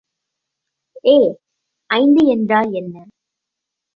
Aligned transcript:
ஏ 1.05 1.17
ஐந்து 1.89 2.21
என்றால் 2.27 2.71
என்ன? 2.71 2.95